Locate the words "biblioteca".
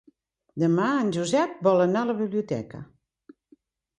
2.23-2.83